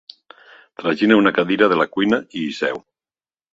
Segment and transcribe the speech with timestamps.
[0.83, 2.83] Tragina una cadira de la cuina i hi seu.